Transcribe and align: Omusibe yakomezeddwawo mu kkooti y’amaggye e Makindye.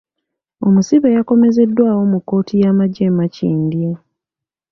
Omusibe 0.65 1.07
yakomezeddwawo 1.17 2.03
mu 2.11 2.19
kkooti 2.21 2.53
y’amaggye 2.61 3.05
e 3.09 3.13
Makindye. 3.17 3.89